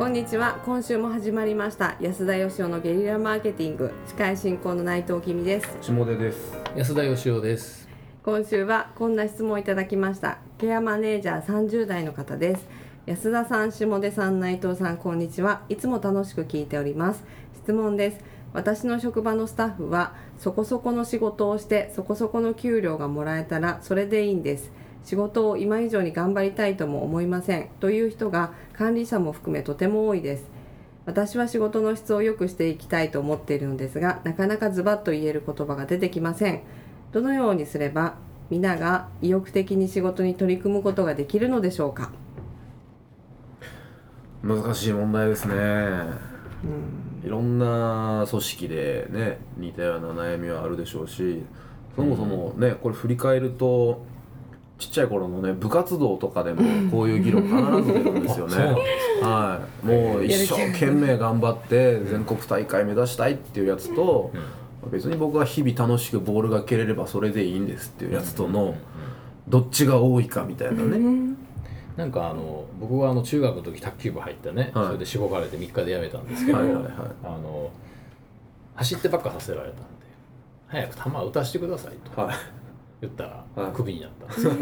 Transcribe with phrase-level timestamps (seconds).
[0.00, 0.58] こんにちは。
[0.64, 1.98] 今週も始まりました。
[2.00, 3.92] 安田義雄のゲリラマーケティング。
[4.06, 5.76] 司会進行の内藤君です。
[5.82, 6.56] 下出です。
[6.74, 7.86] 安田義雄です。
[8.22, 10.38] 今週はこんな質問をいただきました。
[10.56, 12.66] ケアマネージャー30代の方です。
[13.04, 15.64] 安田さん下出さん内藤さんこんにちは。
[15.68, 17.22] いつも楽しく聞いております。
[17.62, 18.24] 質問です。
[18.54, 24.72] 私の職場のスタッフはそこそこの仕事をしてそこそこの給料がもらえたらそれでいいんです
[25.04, 27.68] 仕事を今以上に頑張りたいとも思いません。
[27.80, 30.48] という人が管理者も含めとても多いです。
[31.06, 36.60] 私は仕事の質を良くしていきたいと思っているのですがなかなかズバッと言える言葉が出てきません。
[37.12, 38.16] どのようにすれば
[38.50, 42.12] 皆が意欲的に仕事に取り組むことができるのでしょうか？
[44.42, 45.54] 難しい問題ですね。
[45.54, 45.56] う
[46.68, 47.26] ん。
[47.26, 51.42] いろんな組織でね似たような悩みはあるでしょうし
[51.94, 54.06] そもそもねこれ振り返ると
[54.80, 58.56] ちっちゃい頃のね部活動とかでもこういう議論必ず出るんですよね。
[59.22, 59.86] はい。
[59.86, 64.32] もう一生懸命頑張って全国大会目指したいっていうやつと
[64.90, 68.74] 別に僕は日々楽しくボールが蹴れればそれでいいんですっていうやつとの
[69.46, 71.36] どっちが多いかみたいなね。
[71.96, 74.86] なんかあの僕はあの中学の時卓球部入ってね、はい。
[74.86, 76.92] それでしごかれて3日で辞めたんですけど、はいはいはい。
[77.24, 77.70] あの
[78.76, 79.82] 走ってばっかさせられたんで
[80.68, 82.18] 早く球打たせてくださいと。
[82.18, 82.59] はい
[83.00, 83.72] 言ったらはい。
[83.72, 84.26] クビになった。
[84.26, 84.52] んですよ、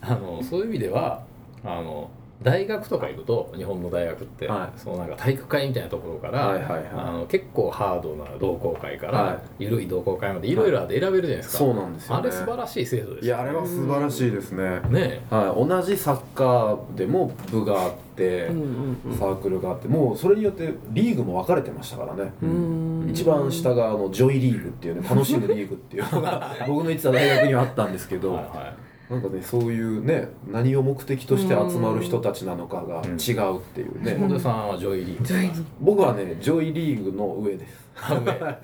[0.00, 1.22] あのそういう意味では
[1.64, 2.10] あの
[2.42, 4.78] 大学とか行くと日本の大学って、はい。
[4.78, 6.84] そのなんか体育会みたいなところから、はいはいはい。
[6.92, 12.20] あの結構ハードな同好会から、は緩い同好会までいろいろあって選べるじゃないですか、そうなんですよね。
[12.20, 14.80] あれ素晴らしい制度ですいやあれは素晴らしいですね。
[14.90, 22.83] ねはい、同じサッカーでも部があって、うんうんサークルがあってもうそれによってリーグも分かれてましたからね、うん
[23.14, 28.76] 一番下があのジョイリーグっていうね楽しむリーグっていうのが僕の行ってた大学にはあったんですけど、はいはい。
[29.10, 35.54] なんかねそういうね何を目的として集まる人たちなのかが違うっていうね、本田さんはジョイリー。
[35.54, 37.84] グ僕はねジョイリーグの上です。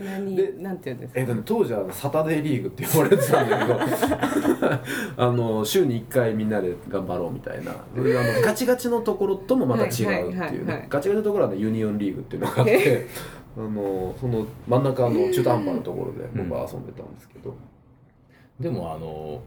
[0.00, 1.20] 何でなんて言うんですか？
[1.20, 3.80] えっとね、当時はサタデーリーグって呼ばれてたんだけど
[5.16, 7.72] あの週に1回みんなで頑張ろうみたいな。
[7.94, 10.76] それであのガチガチのところともまた違うってはいはいはいいうはい。
[10.78, 13.06] ねガチガチのところはねユニオンリーグっていうのがあって
[13.56, 17.54] あのその真ん中の中途半端なところで僕は遊んでたんですけど、
[18.58, 19.40] でもあの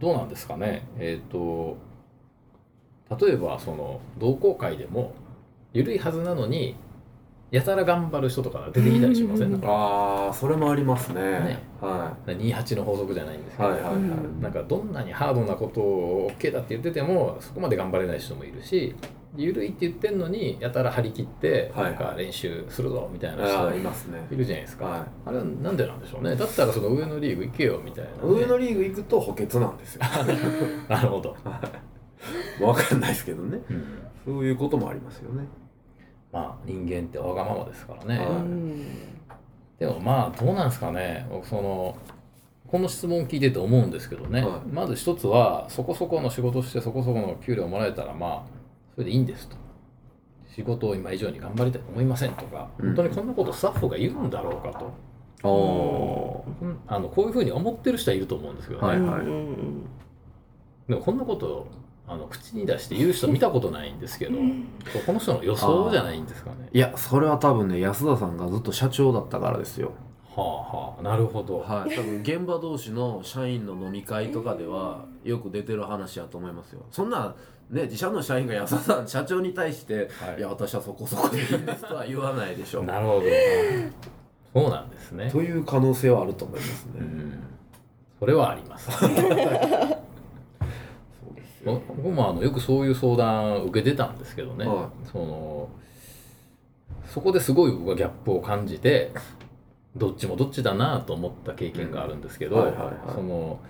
[0.00, 0.82] どうなんですかね？
[0.98, 1.76] えっ、と
[3.20, 5.12] 例えばその同好会でも
[5.72, 6.74] 緩いはずなのに
[7.50, 9.52] やたら頑張る人とか出てきたりしません？
[9.52, 9.60] なん。
[9.60, 11.20] かああそれもありますね。
[11.20, 11.58] ね。
[11.80, 18.94] は28の法則じゃないんですいけど、はいはいはい、うんなんかどんなにハードなことを OK だって言っててもそこまで頑張れない人もいるし
[19.36, 21.84] 緩いって言ってんのにやたら張り切ってはい。
[21.84, 24.26] なんか練習するぞみたいなああい人ますね。
[24.30, 26.34] いるじゃないですか、はあれはなんでなんでしょうね。
[26.34, 30.02] だったらその上のリーグ行けよみたいなね、上のリーグ行くと補欠なんですよ。
[30.88, 31.36] なるほど、
[32.58, 33.60] 分かんないですけどね。
[33.70, 33.84] うん。
[34.24, 35.46] そういうこともありますよね。
[36.32, 38.26] まあ人間ってわがままですからね、はい。
[38.26, 38.86] うん
[39.78, 41.26] でもまあどうなんですかね。
[41.30, 41.96] 僕その
[42.66, 44.68] この質問聞いてて思うんですけどね、はい。
[44.70, 48.59] まず一つはそこそこの仕事してそこそこの給料もらえたらまあ
[48.94, 49.56] それでいいんですと。
[50.54, 52.86] 仕事を今以上に頑張りたいと思いませんとか、うん。
[52.88, 54.92] 本当にこんなことスタッフが言うんだろうかと。
[55.42, 56.78] ああうん。
[56.86, 59.86] あのこういうふうに思ってる人はいると思うんですけどね、はいうんうん
[60.88, 61.68] でもこんなこと
[62.08, 64.32] あの口に出して言う人見たことないんですけど、
[65.06, 66.68] この人の予想じゃないんですかね。
[66.72, 69.92] いやそれは多分ね安田さんがずっと社長だったからですよ
[70.36, 77.34] はあはあなるほど、はい多分現場同士の社員の飲み会とかではよく出てる話やと思いますよそんな
[77.70, 83.22] ね自社の社員が安田さん社長に対して「はいい、や私はそこそこでいいんです」とは言わないでしょうなるほど。
[84.52, 85.30] そうなんですね。
[85.30, 87.40] という可能性はあると思いますね、うん。
[88.18, 88.90] それはあります。
[88.98, 89.24] そうで
[91.46, 94.66] すよ僕もあのよくそういう相談を受けてたんですけどね。
[94.66, 95.68] はその
[97.06, 99.12] そこですごい僕はギャップを感じて、
[99.96, 102.72] どっちもどっちだなと思った経験があるんですけど、
[103.14, 103.60] その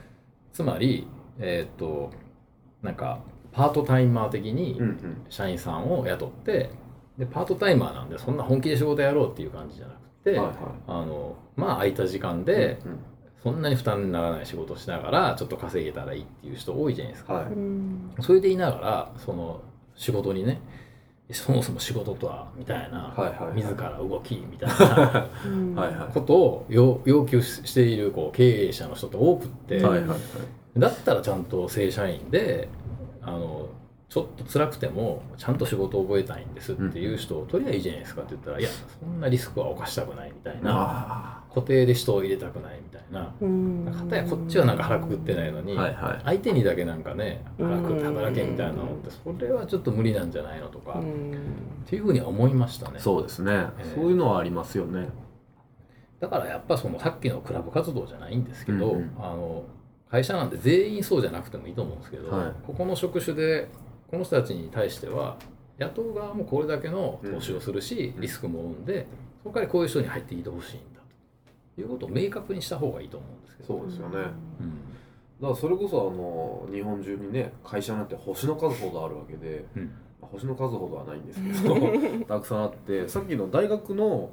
[0.53, 1.07] つまり
[1.39, 2.11] えっ、と
[2.83, 3.21] なんか
[3.53, 5.25] パートタイマー的にうんうん。
[5.29, 6.71] 社員さんを雇って、
[7.19, 10.31] でパートタイマーなんでそんな本気で仕事やろうっていう感じじゃなくて。
[10.31, 10.57] はいはい。
[10.87, 12.99] あのまあ空いた時間でうん
[13.43, 17.45] そんなに負担にならない仕事をしながらちょっと稼げたらいいっていう人多いじゃないですか、はい。
[17.47, 18.15] うん。
[18.21, 19.63] それでいながらその
[19.97, 20.61] 仕事にね
[21.33, 22.49] そもそも仕事とは？
[22.57, 23.57] みたいな、はいはいはい。
[23.57, 25.29] 自ら動きみたいな。
[26.15, 30.19] ことを要要求しているこう経営者の人って多くって、はいはいはい。
[30.79, 32.69] だったらちゃんと正社員で
[33.23, 33.69] あの
[34.11, 38.69] ちょっと辛くてもちゃんと仕事を覚えたいんですっていう人を取りゃいいじゃないですかって言ったら、いや
[39.01, 43.33] そんなリスクは犯したくないみたいなあ固定で人を入れたくないみたいな。
[43.41, 43.85] うん。
[43.87, 45.77] かたやこっちはなんか腹くくってないのに、
[46.25, 49.03] 相手にだけなんかね腹くくって働けみたいなのっうん。
[49.03, 51.35] てそれはちょっと無理なんじゃないのとか、っうん。
[51.87, 52.99] ていうふうには思いましたね。
[52.99, 55.09] そうですね、えーそういうのはありますよね。
[56.19, 59.65] だからやっぱそのさっきのクラブ活動じゃないんですけど、あの
[60.11, 62.53] 会社なんて全員そうじゃなくてもいいと思うんですけど、はい。
[62.67, 63.69] ここの職種で
[64.11, 65.37] この人たちに対しては
[65.79, 68.21] 雇う側もこれだけの投資をするし、うん。
[68.21, 69.07] リスクも生んで
[69.43, 71.01] そこからこういう人に入っていてほしいんだ
[71.75, 71.81] と。
[71.81, 73.79] いうことを明確にした方がいいと思うんですけど。
[73.79, 74.17] そうですよね。
[74.19, 74.27] うん。
[75.41, 79.85] だからそれこそあの日本中にね会社なんて星の数ほどあるわけで、うん。
[80.21, 84.31] まあ星の数ほどはないんですけど たくさんあってさっきの大学の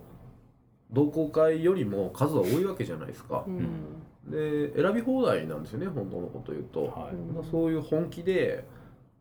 [0.91, 3.45] 同好会よりも数は多いわけじゃないですか。
[3.47, 4.01] う、ん。
[4.29, 7.45] で選び放題なんですよね本当のこと言うと、はい。
[7.50, 8.65] そういう本気で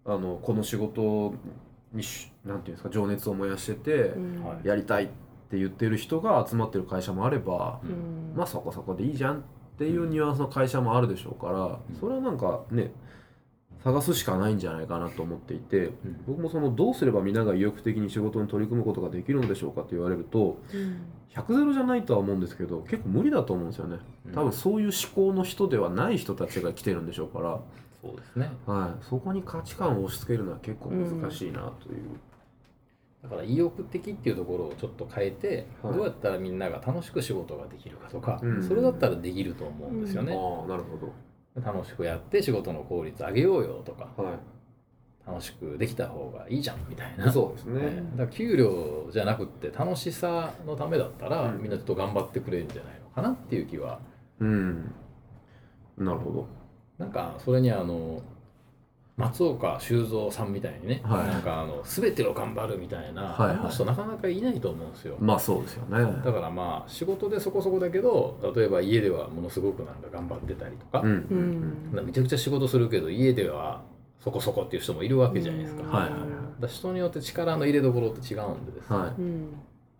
[0.06, 1.34] あのこの仕事
[1.92, 4.14] にしなんていうんですか情熱を燃やしてて、
[4.62, 5.06] やりたいっ
[5.48, 8.32] て言ってる人が集まってる会社もあれば、うん。
[8.36, 9.42] まあそこそこでいいじゃんっ
[9.78, 12.00] ていうニュアンスの会社もあるでしょうから、うん。
[12.00, 12.92] それはなんかね
[13.84, 16.24] 探すしかないんじゃないかなと思っていてうん。
[16.26, 21.06] 僕もそのどうすれば皆が意欲的に仕事に取り組むことができるのでしょうかって言われるとうん。
[21.34, 23.98] 100ゼロじゃないとは思うんですけど結構無理だと思うんですよね。
[24.34, 27.60] 多分そういう思考の人ではない人たちが来てるんでしょうから、
[28.06, 28.50] そうですね。
[28.66, 32.18] はい、そこに価値観を押し付けるのは結構難しいなという、
[33.22, 35.94] だから意欲的っていうところをちょっと変えて、はい。
[35.94, 38.62] どうやったらみんなが楽しく仕事ができるかとか、うん。
[38.62, 41.12] それだったらできると思うんですよね、ああなるほ
[41.60, 44.38] 楽しくやって仕事の効率上げようよとかどはい。
[45.26, 47.32] 楽しくできた方がいいじゃんみたいな。
[47.32, 51.62] そうですね、ええだから給料じゃなくって楽しさのためだったら、うん。
[51.62, 53.98] みんなちょっと頑張ってくれるんじゃないのかなっていう気は。
[54.38, 54.92] うん。
[55.98, 56.46] なるほど
[56.98, 58.22] なんかそれにあの
[59.16, 61.26] 松岡修造さんみたいにね、はい。
[61.26, 63.56] なんかあの全てを頑張るみたいな、はいはい。
[63.58, 65.16] あの人なかなかいないと思うんですよ。
[65.18, 66.22] まあそうですよね。
[66.22, 71.86] だからまあ仕事でそこそこだけど例えば家ではものすごくなんか頑張ってたりとか、うん。
[71.94, 72.06] うん。
[72.06, 73.82] めちゃくちゃ仕事するけど家では
[74.20, 75.82] そこそこっていう人もいるわけじゃないですか。
[75.82, 76.20] うんだかはいはい。
[76.20, 79.08] はいら人によって力の入れどころって違うんでですね、はい。
[79.18, 79.48] うん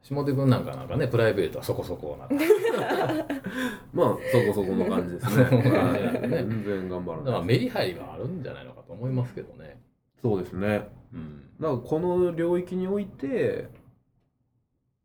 [0.09, 2.29] 下手君なんかなんかねプライベートはそこそこな
[3.93, 5.45] まあそこそこの感じですね。
[5.45, 6.29] はいね。
[6.29, 9.81] 全然頑張らだからないメリハリはあるんじゃないのかと思いますけどね。
[10.23, 10.89] そうですね。
[11.13, 11.43] うん。
[11.61, 13.69] だからこの領域において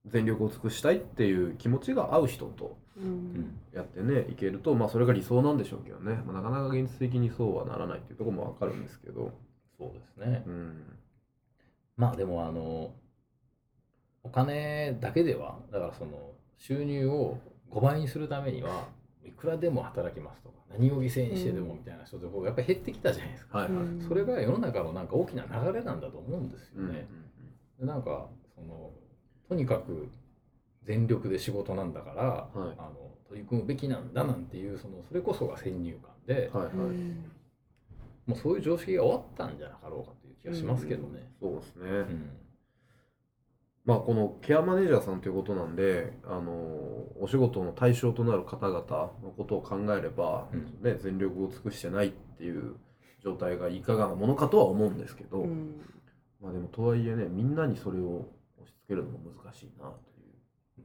[0.06, 3.58] 全力を尽くしたいっていう気持ちが合う人とうん。
[3.74, 9.32] やってねいけるとまあそれが理想なんでしょうけどね、まあ、なかなか現実的にそうはならないっていうところもわかるんですけど。
[9.80, 10.44] そうですね。
[10.46, 10.84] うん。
[11.98, 12.94] まあでもあの
[14.24, 17.38] お金だけではだからその収入を
[17.72, 18.88] 5倍にするためには
[19.26, 23.58] いくらでも働きますとか何を犠牲にしてでもみたいな人とかやっぱり減ってきたじゃないですか。
[23.60, 27.08] はいはい、うんそれが世の中のなんか大きな流れなんだと思うんですうんよね。
[27.80, 28.92] でなんかその
[29.50, 30.10] とにかく
[30.84, 32.76] 全力で仕事なんだから、はい。
[32.78, 36.76] あの取り組むべきなんだなんていうそのそれこそが先入観で、はいはい、
[38.26, 41.32] もうそういう常識が終わったんじゃなかろうかという気がしますけどね。
[41.40, 42.30] そうですね、うん
[43.86, 46.52] まあこのケアマネージャーさんということなんであの
[47.20, 48.80] お仕事の対象となる方々
[49.24, 50.82] のことを考えれば、うん。
[50.82, 52.76] ね、全力を尽くしてないっていう
[53.24, 55.82] 状態がいかがなものかとは思うんですけど、うん。
[56.42, 60.12] まあでもとはいえねみんなにそれを押し付けるのも難しいなと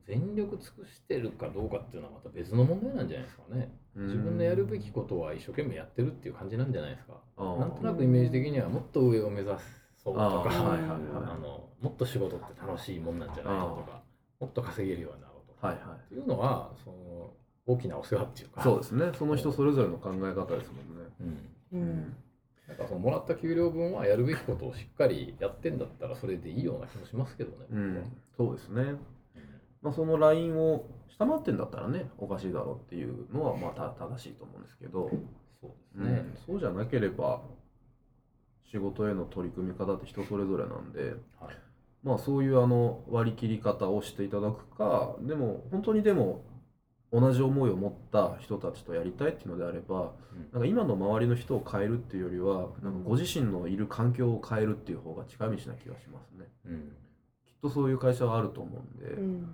[0.06, 3.72] 全力尽くしてるかどうかっていうのはまた別の問題なんじゃないですかね。
[3.96, 7.14] いう自分のやるべきことは一生懸命やってるっていう感じなんじゃないですか。
[7.36, 9.50] なんとなくイメージ的にはもっと上を目指
[10.06, 10.98] そうとか、はいはいはい。
[11.32, 14.02] あのもっと仕事って楽しいもんなんじゃないのとか、
[14.38, 15.96] もっと稼げるようになろうとか、はいはい。
[15.96, 17.30] っていうのはその
[17.66, 19.10] 大きなお世話っていうか、そうですね。
[19.18, 21.40] その人それぞれの考え方ですもんね。
[21.72, 22.16] うん、うん。
[22.68, 27.66] なんかそのもらった給料分はやるべきことをしっかりやってんだったらそれでいいような気もしますけどね。
[27.72, 28.12] うん。
[28.36, 28.94] そうですね。
[29.82, 35.10] まあそのラインを下回ってんだったらねおかしいだろうっていうのはまあた正しいと思うんですけど、
[35.60, 36.10] そうですね。
[36.10, 37.40] うん、そうじゃなければ
[38.76, 41.56] 仕事への取り組み方って人それぞれなんで、はい。
[42.04, 46.44] まあそういうあの割り切り方をしていただくかでも本当にでも
[47.10, 50.52] 同じ思いを持った人たちとやりたいっていうのであればうん。
[50.52, 56.46] なんか今の周りの人を変えるっていうよりはなんかご自身のいる環境を変えるっていう方が近道な気がしますね。
[56.66, 56.92] うん。
[57.46, 59.48] きっとそういう会社はあると思うんで、うん。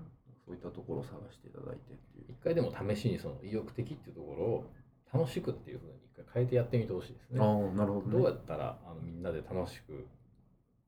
[0.45, 2.25] そういったところを探していただいてっていう。
[2.29, 4.71] 一回でも試しにその意欲的っていうところを
[5.13, 7.41] 楽しくっていうふうに一回変えてやってみてほしいですね。
[7.41, 8.13] ああなるほどね。
[8.13, 10.07] どうやったらあのみんなで楽しく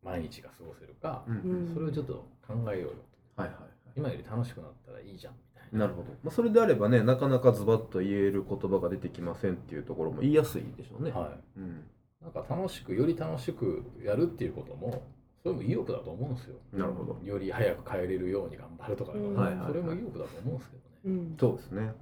[0.02, 1.37] 毎日が過ごせるか、うん。
[1.37, 1.69] うん。
[1.69, 2.90] うんそれをちょっと考えようよ
[3.37, 3.43] と。
[3.43, 3.71] はいはいはい。
[3.97, 5.78] 今より楽しくなったらいいじゃんみたいな。
[5.81, 11.85] なるほど、まあ、それであればねなかなかズバッと言える言葉が出てきませんっていうところも言いやすいでしょうね、はうん、
[12.23, 15.04] なんか楽しくより楽しくやるっていうことも
[15.43, 16.57] それも意欲だと思うんですよ。
[16.73, 17.21] なるほど。
[17.23, 21.37] より早く帰れるように頑張るとか、うんはいはいそれも意欲だと思うんですけどね、うん。
[21.38, 21.93] そうですね。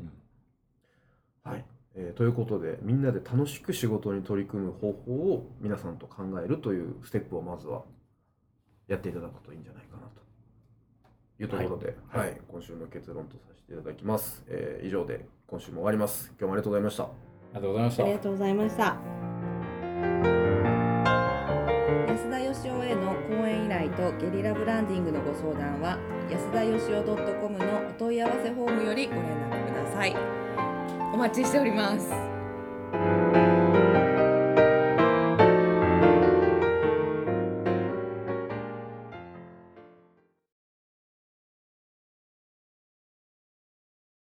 [1.43, 1.64] はい、
[1.95, 7.83] えーということでみんなで楽しく仕事に取り組む方法を皆さんと考えるというステップをまずは
[8.89, 10.21] やっていただくといいんじゃないかなと
[11.43, 12.33] いうところで、ははい。
[12.33, 17.05] い今週の結論とさせていただきます、えー以上で今週も終わります今日もありがとうございました。
[17.05, 17.09] あ
[17.53, 18.03] りがとうございました。
[18.03, 18.97] ありがとうございました。
[22.09, 25.99] 安田義雄への講演依頼とゲリラブランディングのご相談は
[26.31, 30.17] 安田義雄 .com のお問い合わせフォームよりご連絡ください。
[30.17, 30.42] お
[31.23, 33.42] 待ちしております。